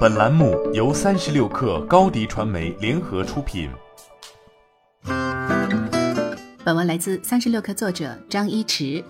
[0.00, 3.70] 本栏目由三十六氪高低传媒联合出品。
[6.62, 9.02] 本文来自三十六氪作者张一驰。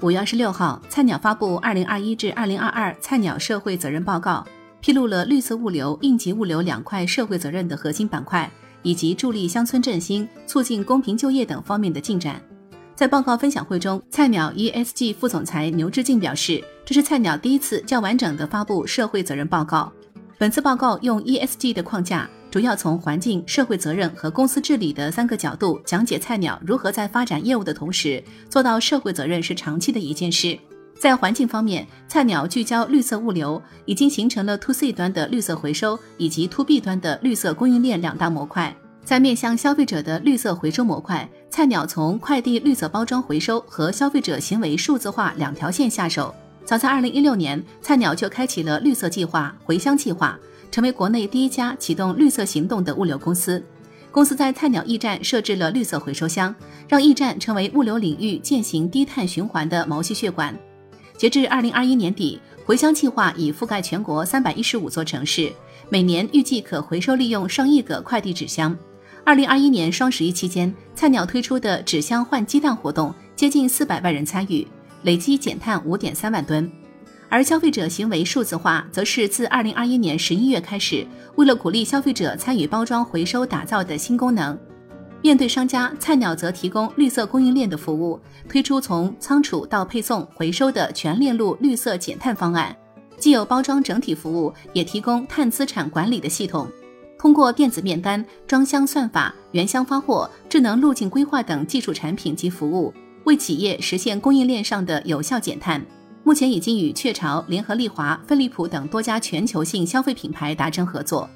[0.00, 4.44] 五月二十六号，菜鸟发布二零二一至二零二二菜鸟社会责任报告，
[4.80, 8.50] 披露了绿色物流、应急物流两块社会责任的核心板块，
[8.82, 12.40] 以及助力乡村振兴、促进公平就业等方面的进展。
[12.96, 19.92] 在报告分享会中，菜鸟 ESG 副总裁牛志静表示，这是菜鸟第一次较完整的发布社会责任报告。
[20.38, 30.56] 本次报告用 ESG 的框架，主要从环境、社会责任和公司治理的三个角度讲解菜鸟如何在发展业务的同时，做到社会责任是长期的一件事。
[30.96, 38.72] 在环境方面，菜鸟聚焦绿色物流，已经形成了 To C 端的绿色回收以及 To B 端的绿色供应链两大模块。
[39.04, 46.32] 在面向消费者的绿色回收模块，菜鸟从快递绿色包装回收和消费者行为数字化两条线下手。
[46.68, 50.38] 早在二零一六年，菜鸟就开启了绿色计划、回乡计划，
[50.70, 53.64] 成为国内第一家启动绿色行动的物流公司。
[54.10, 56.54] 公司在菜鸟驿站设置了绿色回收箱，
[56.86, 60.54] 让驿站成为物流领域践行低碳循环的毛细血管。
[61.16, 65.50] 截至二零二一年底，回乡计划已覆盖全国三百一十五座城市，
[65.88, 68.76] 每年预计可回收利用上亿个快递纸箱。
[69.24, 74.68] 二零二一年双十一期间，菜鸟推出的纸箱换鸡蛋活动，接近四百万人参与，
[75.02, 76.70] 累计减碳五点三万吨。
[77.28, 81.06] 而消费者行为数字化，则是自二零二一年十一月开始，
[81.36, 84.58] 为了鼓励消费者参与包装回收打造的新功能。
[85.20, 88.18] 面对商家，菜鸟则提供绿色供应链的服务，
[88.48, 92.74] 推出从仓储到配送、回收的全链路绿色减碳方案，
[93.18, 96.66] 既有包装整体服务，也提供碳资产管理的系统。
[97.18, 102.94] 通过电子面单、装箱算法、原箱发货、智能路径规划等技术产品及服务，
[103.28, 105.84] 为企业实现供应链上的有效减碳。
[106.24, 111.28] 目前已经与雀巢、联合利华、飞利浦等多家全球性消费品牌达成合作。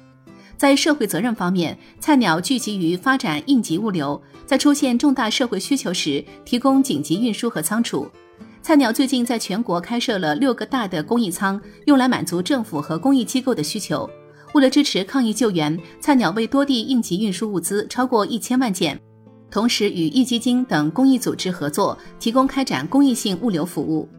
[0.57, 8.07] 在社会责任方面，菜鸟聚集于发展应急物流，在出现重大社会需求时提供紧急运输和仓储。
[8.63, 14.09] 菜鸟最近在全国开设了六个大的公益仓，用来满足政府和公益机构的需求。
[14.55, 18.99] 为了支持抗疫救援，菜鸟为多地应急运输物资超过一千万件，
[19.53, 24.09] 同时与壹基金等公益组织合作，提供开展公益性物流服务。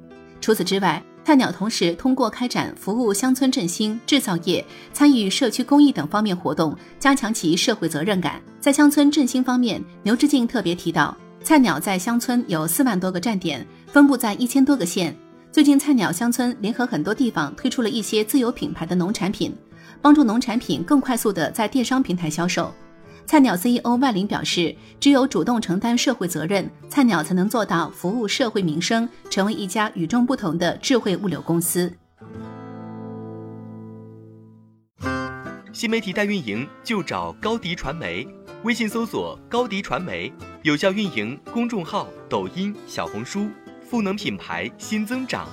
[0.41, 8.41] 除此之外，菜鸟同时通过开展服务乡村振兴、制造业、参与社区公益等方面活动，加强其社会责任感。
[8.61, 15.13] 在乡村振兴方面，牛志静特别提到，菜鸟在乡村有四万多个站点，分布在一千多个县。
[15.51, 19.53] 最近，菜鸟乡村联合很多地方推出了一些自有品牌的农产品。
[20.01, 22.73] 帮助农产品更快速地在电商平台销售。
[23.27, 31.93] 菜鸟 CEO 万林表示，只有主动承担社会责任，菜鸟才能做到服务社会民生，成为一家与众不同的智慧物流公司。
[35.73, 38.27] 新媒体代运营就找高迪传媒，
[38.63, 43.49] 微信搜索高迪传媒，有效运营公众号、抖音、小红书，
[43.83, 45.49] 赋能品牌新增长。